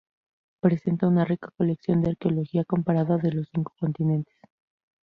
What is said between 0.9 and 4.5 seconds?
una rica colección de arqueología comparada de los cinco continentes.